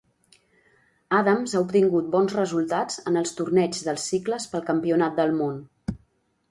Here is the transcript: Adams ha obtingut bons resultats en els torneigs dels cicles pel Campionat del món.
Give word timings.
Adams 1.17 1.53
ha 1.57 1.61
obtingut 1.65 2.07
bons 2.15 2.33
resultats 2.39 2.99
en 3.13 3.21
els 3.23 3.37
torneigs 3.41 3.87
dels 3.89 4.09
cicles 4.15 4.51
pel 4.55 4.69
Campionat 4.73 5.19
del 5.23 5.37
món. 5.45 5.63